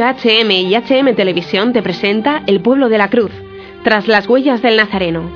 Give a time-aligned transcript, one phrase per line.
[0.00, 3.32] HM y HM Televisión te presenta El pueblo de la cruz,
[3.84, 5.30] tras las huellas del Nazareno.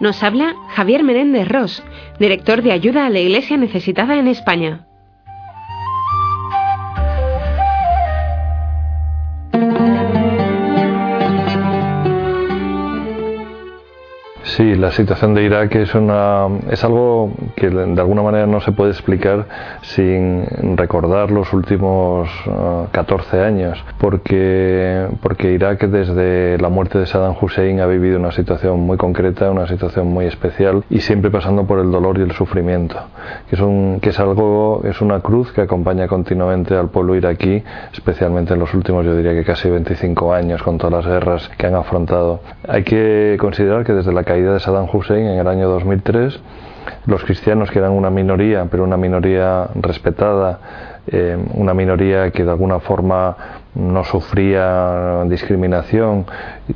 [0.00, 1.82] Nos habla Javier Menéndez Ross,
[2.18, 4.87] director de ayuda a la Iglesia necesitada en España.
[14.58, 18.72] Sí, la situación de Irak es, una, es algo que de alguna manera no se
[18.72, 19.46] puede explicar
[19.82, 20.44] sin
[20.76, 22.28] recordar los últimos
[22.90, 28.32] 14 ah, años, porque, porque Irak desde la muerte de Saddam Hussein ha vivido una
[28.32, 32.32] situación muy concreta, una situación muy especial y siempre pasando por el dolor y el
[32.32, 32.96] sufrimiento,
[33.48, 37.62] que es, un, que es algo, es una cruz que acompaña continuamente al pueblo iraquí,
[37.92, 41.68] especialmente en los últimos, yo diría que casi 25 años con todas las guerras que
[41.68, 42.40] han afrontado.
[42.66, 46.40] Hay que considerar que desde la caída de Saddam Hussein en el año 2003,
[47.06, 50.58] los cristianos que eran una minoría, pero una minoría respetada,
[51.06, 53.36] eh, una minoría que de alguna forma
[53.78, 56.26] no sufría discriminación,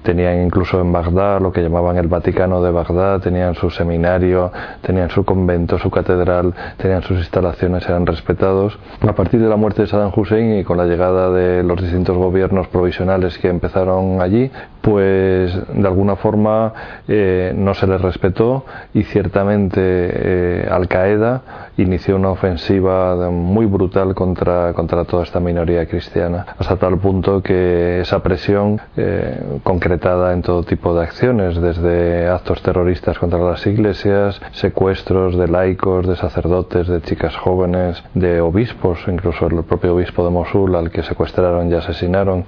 [0.03, 5.11] tenían incluso en Bagdad lo que llamaban el Vaticano de Bagdad, tenían su seminario, tenían
[5.11, 8.78] su convento, su catedral, tenían sus instalaciones, eran respetados.
[9.00, 12.17] A partir de la muerte de Saddam Hussein y con la llegada de los distintos
[12.17, 16.73] gobiernos provisionales que empezaron allí, pues de alguna forma
[17.08, 18.64] eh, no se les respetó
[18.95, 25.87] y ciertamente eh, Al Qaeda inició una ofensiva muy brutal contra, contra toda esta minoría
[25.87, 32.29] cristiana, hasta tal punto que esa presión eh, concretada en todo tipo de acciones, desde
[32.29, 39.01] actos terroristas contra las iglesias, secuestros de laicos, de sacerdotes, de chicas jóvenes, de obispos,
[39.07, 42.45] incluso el propio obispo de Mosul al que secuestraron y asesinaron,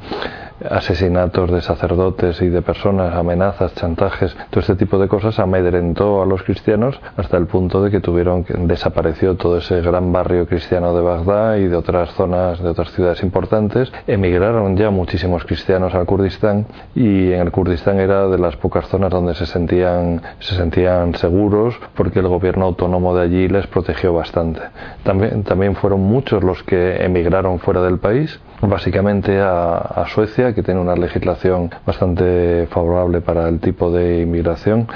[0.71, 6.27] asesinatos de sacerdotes y de personas, amenazas, chantajes, todo este tipo de cosas amedrentó a
[6.27, 8.01] los cristianos hasta el punto de que
[8.59, 13.23] desapareció todo ese gran barrio cristiano de Bagdad y de otras zonas, de otras ciudades
[13.23, 13.93] importantes.
[14.07, 19.11] Emigraron ya muchísimos cristianos al Kurdistán y en el Kurdistán era de las pocas zonas
[19.11, 24.61] donde se sentían, se sentían seguros porque el gobierno autónomo de allí les protegió bastante.
[25.03, 28.39] También, también fueron muchos los que emigraron fuera del país
[28.69, 34.87] básicamente a, Suecia, que tiene una legislación bastante favorable para el tipo de inmigración,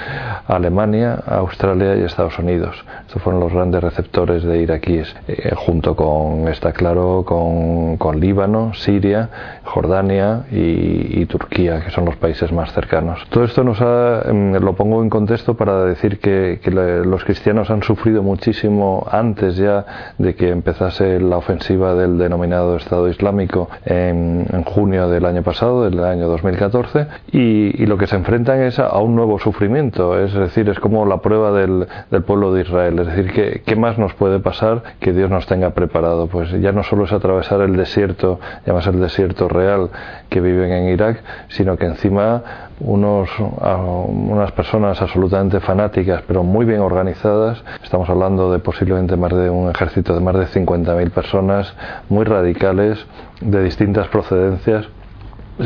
[0.47, 2.85] Alemania, Australia y Estados Unidos.
[3.07, 8.75] Estos fueron los grandes receptores de iraquíes, eh, junto con, está claro, con, con Líbano,
[8.75, 9.31] Siria,
[9.65, 13.27] Jordania y, Turquía, que son los países más cercanos.
[13.29, 16.61] Todo esto nos em, lo pongo en contexto para decir que
[17.05, 23.09] los cristianos han sufrido muchísimo antes ya de que empezase la ofensiva del denominado Estado
[23.09, 28.79] Islámico en, junio del año pasado, del año 2014, y, lo que se enfrentan es
[28.79, 31.87] a, un nuevo sufrimiento, es decir, es como la prueba del,
[32.27, 35.71] pueblo de Israel, es decir, ¿qué, ¿qué, más nos puede pasar que Dios nos tenga
[35.71, 36.27] preparado?
[36.27, 39.89] Pues ya no solo es atravesar el desierto, llamas el desierto real
[40.29, 42.43] que viven en Irak, sino que encima
[42.81, 47.63] unos, unas personas absolutamente fanáticas, pero muy bien organizadas.
[47.83, 51.75] Estamos hablando de posiblemente más de un ejército de más de 50.000 personas,
[52.09, 53.05] muy radicales,
[53.41, 54.89] de distintas procedencias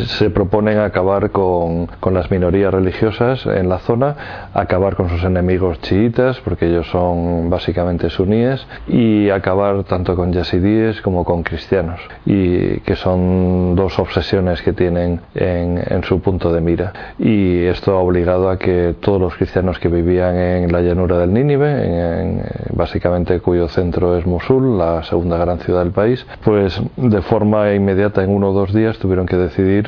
[0.06, 5.80] se proponen acabar con, con, las minorías religiosas en la zona, acabar con sus enemigos
[5.80, 12.80] chiitas, porque ellos son básicamente suníes, y acabar tanto con yazidíes como con cristianos, y
[12.80, 16.92] que son dos obsesiones que tienen en, en su punto de mira.
[17.18, 21.32] Y esto ha obligado a que todos los cristianos que vivían en la llanura del
[21.32, 22.42] Nínive, en,
[22.74, 28.22] básicamente cuyo centro es Mosul, la segunda gran ciudad del país, pues de forma inmediata
[28.22, 29.81] en uno o dos días tuvieron que decidir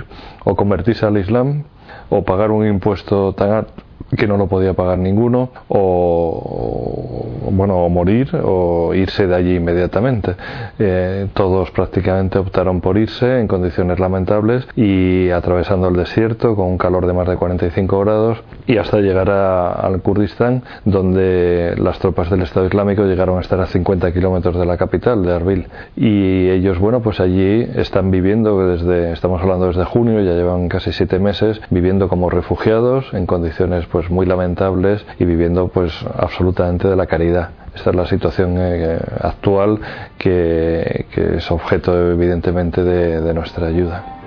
[0.44, 1.64] o convertirse al Islam
[2.10, 3.66] o pagar un impuesto tan
[4.16, 10.34] que no lo podía pagar ninguno o, bueno o morir o irse de allí inmediatamente.
[10.78, 16.78] Eh, todos prácticamente optaron por irse en condiciones lamentables y atravesando el desierto con un
[16.78, 22.42] calor de más de 45 grados y hasta llegar al Kurdistán donde las tropas del
[22.42, 25.66] Estado Islámico llegaron a estar a 50 kilómetros de la capital de Arbil.
[25.96, 30.92] Y ellos bueno pues allí están viviendo desde estamos hablando desde junio ya llevan casi
[30.92, 36.96] siete meses viviendo como refugiados en condiciones pues muy lamentables y viviendo pues absolutamente de
[36.96, 37.50] la caridad.
[37.76, 39.78] Esta es la situación eh, actual
[40.18, 44.23] que, es objeto evidentemente de nuestra ayuda.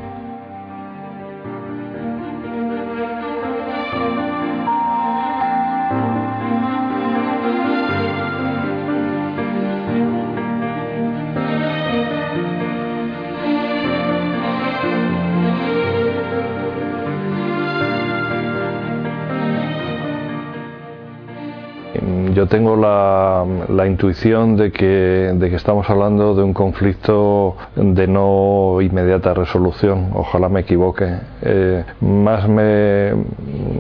[21.93, 27.55] Mm, yo tengo la, la intuición de que, de que, estamos hablando de un conflicto
[27.75, 31.07] de no inmediata resolución, ojalá me equivoque.
[31.41, 33.13] Eh, más me,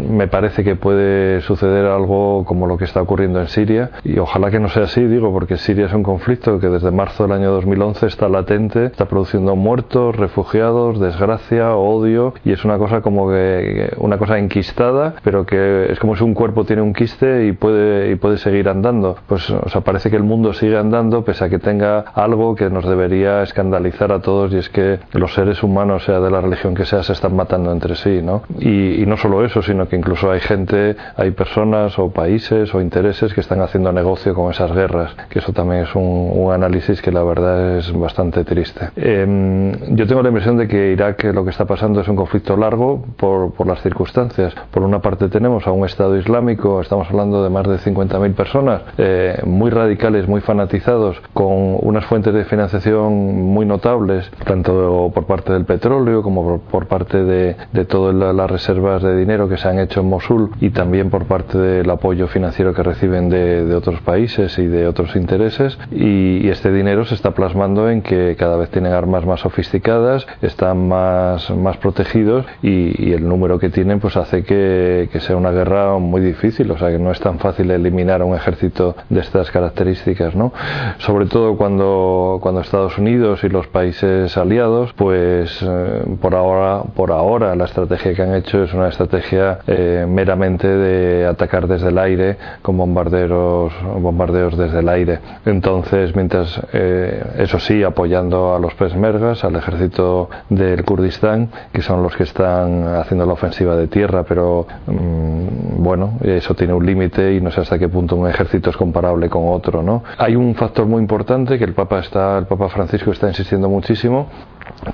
[0.09, 4.51] me, parece que puede suceder algo como lo que está ocurriendo en Siria, y ojalá
[4.51, 7.51] que no sea así, digo, porque Siria es un conflicto que desde marzo del año
[7.51, 13.93] 2011 está latente, está produciendo muertos, refugiados, desgracia, odio, y es una cosa como que,
[13.97, 18.06] una cosa enquistada, pero que es como si un cuerpo tiene un quiste y puede
[18.09, 19.15] y puede seguir andando.
[19.27, 22.69] Pues o sea, parece que el mundo sigue andando pese a que tenga algo que
[22.69, 26.75] nos debería escandalizar a todos y es que los seres humanos, sea de la religión
[26.75, 28.43] que sea, se están matando entre sí, ¿no?
[28.59, 32.81] Y, y no solo eso, sino que incluso hay gente, hay personas o países o
[32.81, 37.01] intereses que están haciendo negocio con esas guerras, que eso también es un, un análisis
[37.01, 38.89] que la verdad es bastante triste.
[38.95, 42.55] Eh, yo tengo la impresión de que Irak lo que está pasando es un conflicto
[42.57, 44.53] largo por, por las circunstancias.
[44.71, 48.81] Por una parte tenemos a un Estado Islámico, estamos hablando de más de 50.000 personas,
[48.97, 55.53] eh, muy radicales, muy fanatizados, con unas fuentes de financiación muy notables, tanto por parte
[55.53, 59.67] del petróleo como por, por parte de, de todas las reservas de dinero que se
[59.67, 63.75] han hecho en Mosul y también por parte del apoyo financiero que reciben de, de
[63.75, 65.77] otros países y de otros intereses.
[65.91, 70.25] Y, y, este dinero se está plasmando en que cada vez tienen armas más sofisticadas,
[70.41, 75.35] están más, más protegidos y, y el número que tienen pues hace que, que, sea
[75.35, 78.95] una guerra muy difícil, o sea que no es tan fácil eliminar a un ejército
[79.09, 80.51] de estas características, ¿no?
[80.99, 87.11] Sobre todo cuando, cuando Estados Unidos y los países aliados, pues eh, por ahora, por
[87.11, 91.97] ahora la estrategia que han hecho es una estrategia eh, meramente de atacar desde el
[91.97, 95.19] aire con bombarderos, bombardeos desde el aire.
[95.45, 102.03] Entonces, mientras eh, eso sí, apoyando a los pesmergas, al ejército del Kurdistán, que son
[102.03, 107.33] los que están haciendo la ofensiva de tierra, pero mmm, bueno, eso tiene un límite
[107.33, 110.01] y no sé hasta qué punto un ejército es comparable con otro, ¿no?
[110.17, 114.29] Hay un factor muy importante que el Papa está, el Papa Francisco está insistiendo muchísimo,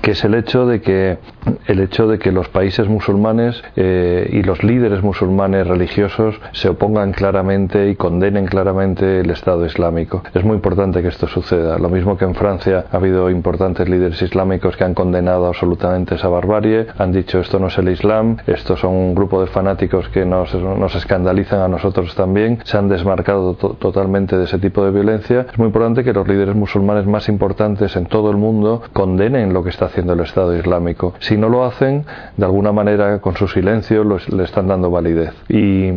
[0.02, 1.18] que es el hecho de que
[1.66, 7.12] el hecho de que los países musulmanes eh, y los líderes musulmanes religiosos se opongan
[7.12, 10.22] claramente y condenen claramente el Estado Islámico.
[10.34, 11.78] Es muy importante que esto suceda.
[11.78, 16.28] Lo mismo que en Francia ha habido importantes líderes islámicos que han condenado absolutamente esa
[16.28, 20.24] barbarie, han dicho esto no es el Islam, estos son un grupo de fanáticos que
[20.24, 24.90] nos, nos escandalizan a nosotros también, se han desmarcado to totalmente de ese tipo de
[24.90, 25.46] violencia.
[25.52, 29.62] Es muy importante que los líderes musulmanes más importantes en todo el mundo condenen lo
[29.62, 31.14] que está haciendo el Estado Islámico.
[31.18, 32.04] Si no lo hacen,
[32.36, 35.32] de alguna manera con su silencio los, le están dando validez.
[35.48, 35.88] Y,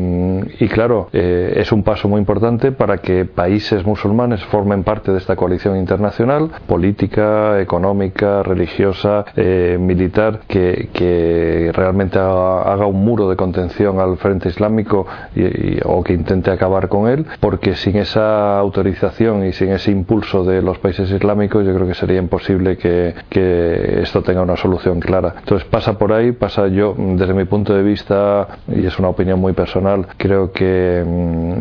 [0.59, 5.19] y claro, eh, es un paso muy importante para que países musulmanes formen parte de
[5.19, 13.35] esta coalición internacional, política, económica, religiosa, eh, militar, que, que realmente haga, un muro de
[13.35, 18.57] contención al Frente Islámico y, y, o que intente acabar con él, porque sin esa
[18.57, 23.13] autorización y sin ese impulso de los países islámicos, yo creo que sería imposible que,
[23.29, 23.66] que
[24.01, 25.35] esto tenga una solución clara.
[25.39, 29.39] Entonces pasa por ahí, pasa yo, desde mi punto de vista, y es una opinión
[29.39, 31.03] muy personal, creo que,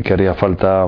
[0.04, 0.86] que haría falta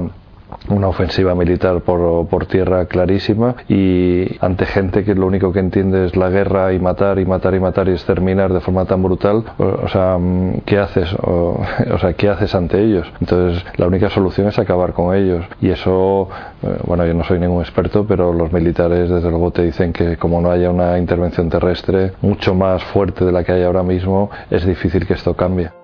[0.69, 6.07] una ofensiva militar por, por, tierra clarísima y ante gente que lo único que entiende
[6.07, 9.45] es la guerra y matar y matar y matar y exterminar de forma tan brutal,
[9.59, 10.19] o, sea,
[10.65, 11.09] ¿qué haces?
[11.29, 13.07] O, sea, ¿qué haces ante ellos?
[13.21, 16.29] Entonces, la única solución es acabar con ellos y eso,
[16.63, 20.17] eh, bueno, yo no soy ningún experto, pero los militares desde luego te dicen que
[20.17, 24.31] como no haya una intervención terrestre mucho más fuerte de la que hay ahora mismo,
[24.51, 25.78] es difícil que esto cambie.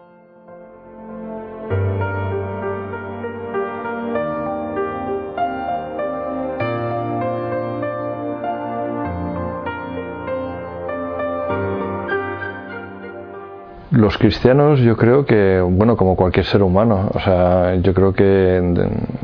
[14.14, 18.62] Los cristianos yo creo que, bueno, como cualquier ser humano, o sea, yo creo que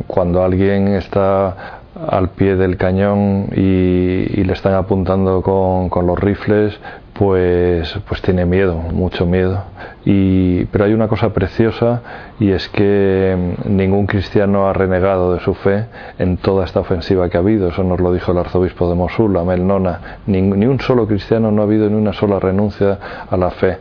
[0.09, 6.76] cuando alguien está al pie del cañón y, le están apuntando con, los rifles,
[7.20, 9.62] pues, pues tiene miedo, mucho miedo.
[10.06, 12.00] Y, pero hay una cosa preciosa
[12.40, 13.36] y es que
[13.66, 15.84] ningún cristiano ha renegado de su fe
[16.18, 17.68] en toda esta ofensiva que ha habido.
[17.68, 20.18] Eso nos lo dijo el arzobispo de Mosul, Amel Nona.
[20.26, 22.98] Ni, ni un solo cristiano no ha habido ni una sola renuncia
[23.28, 23.76] a la fe.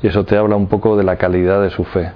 [0.00, 2.12] Y eso te habla un poco de la calidad de su fe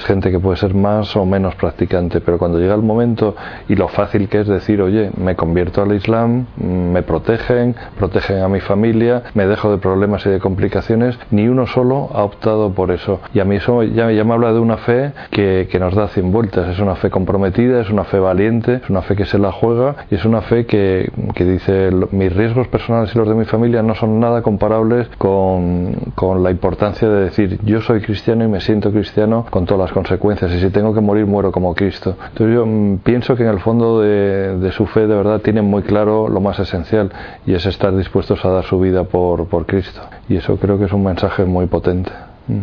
[0.00, 3.36] es gente que puede ser más o menos practicante, pero cuando llega el momento
[3.68, 8.48] y lo fácil que es decir, oye, me convierto al Islam, me protegen, protegen a
[8.48, 12.90] mi familia, me dejo de problemas serie de complicaciones, ni uno solo ha optado por
[12.90, 13.20] eso.
[13.34, 16.32] Y a mí eso ya, me habla de una fe que, que nos da cien
[16.32, 16.68] vueltas.
[16.68, 19.96] Es una fe comprometida, es una fe valiente, es una fe que se la juega
[20.10, 23.82] y es una fe que, que dice mis riesgos personales y los de mi familia
[23.82, 28.60] no son nada comparables con, con la importancia de decir yo soy cristiano y me
[28.60, 32.16] siento cristiano con todas las consecuencias y si tengo que morir muero como Cristo.
[32.28, 35.64] Entonces yo mm, pienso que en el fondo de, de su fe de verdad tienen
[35.64, 37.10] muy claro lo más esencial
[37.46, 40.00] y es estar dispuestos a dar su vida por, por Cristo.
[40.28, 42.10] Y eso creo que es un mensaje muy potente.
[42.48, 42.60] Mm.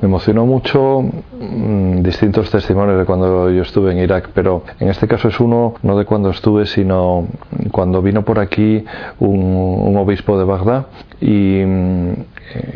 [0.00, 5.08] Me emocionó mucho mm, distintos testimonios de cuando yo estuve en Irak, pero en este
[5.08, 7.26] caso es uno no de cuando estuve, sino
[7.72, 8.84] cuando vino por aquí
[9.18, 10.86] un, obispo de Bagdad
[11.20, 12.12] y mm,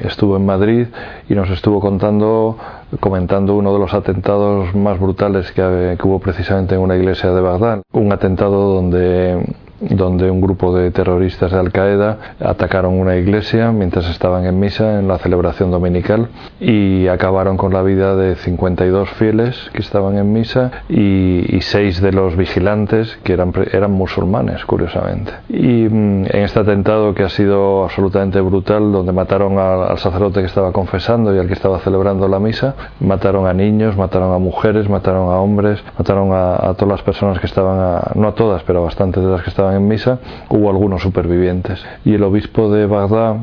[0.05, 0.87] estuvo en Madrid
[1.29, 2.59] y nos estuvo contando,
[2.99, 7.41] comentando uno de los atentados más brutales que, que hubo precisamente en una iglesia de
[7.41, 7.83] Bagdad.
[7.93, 9.55] Un atentado donde
[9.91, 14.99] donde un grupo de terroristas de Al Qaeda atacaron una iglesia mientras estaban en misa
[14.99, 16.29] en la celebración dominical
[16.61, 22.01] y acabaron con la vida de 52 fieles que estaban en misa y, y seis
[22.01, 25.33] de los vigilantes que eran, eran musulmanes, curiosamente.
[25.49, 30.47] Y mm, en este atentado que ha sido absolutamente brutal, donde mataron al sacerdote que
[30.47, 34.89] estaba confesando y al que estaba celebrando la misa, mataron a niños, mataron a mujeres,
[34.89, 38.81] mataron a hombres, mataron a, a todas las personas que estaban, no a todas, pero
[38.81, 41.85] a bastantes de las que estaban en misa, hubo algunos supervivientes.
[42.05, 43.37] Y el obispo de Bagdad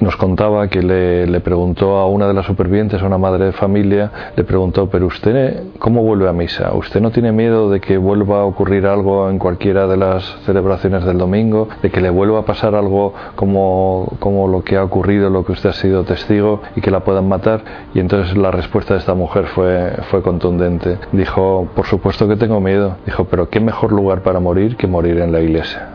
[0.00, 4.10] nos contaba que le, preguntó a una de las supervivientes, a una madre de familia,
[4.36, 6.72] le preguntó, pero usted, ¿cómo vuelve a misa?
[6.74, 11.04] ¿Usted no tiene miedo de que vuelva a ocurrir algo en cualquiera de las celebraciones
[11.04, 11.68] del domingo?
[11.82, 15.52] ¿De que le vuelva a pasar algo como, como lo que ha ocurrido, lo que
[15.52, 17.62] usted ha sido testigo y que la puedan matar?
[17.94, 20.98] Y entonces la respuesta de esta mujer fue, fue contundente.
[21.12, 22.96] Dijo, por supuesto que tengo miedo.
[23.06, 25.88] Dijo, pero ¿qué mejor lugar para morir que morir en la iglesia?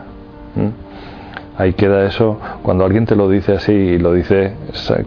[0.56, 0.87] ¿Mm?
[1.58, 4.52] Ahí queda eso, cuando alguien te lo dice así y lo dice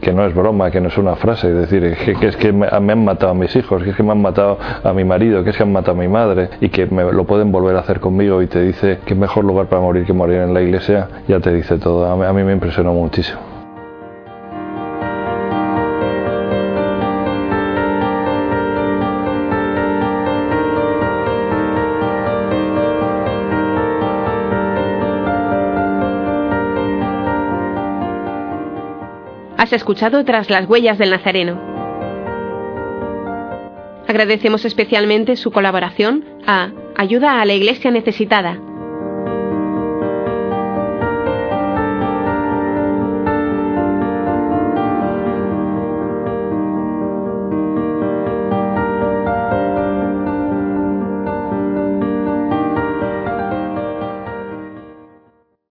[0.01, 2.67] que no es broma, que no es una frase, es decir, que, es que me,
[2.69, 5.51] han matado a mis hijos, que es que me han matado a mi marido, que
[5.51, 7.99] es que han matado a mi madre y que me lo pueden volver a hacer
[7.99, 11.39] conmigo y te dice que mejor lugar para morir que morir en la iglesia, ya
[11.39, 12.05] te dice todo.
[12.05, 13.50] a mí me impresionó muchísimo.
[29.71, 31.57] Has escuchado Tras las huellas del Nazareno.
[34.05, 38.59] Agradecemos especialmente su colaboración a Ayuda a la Iglesia Necesitada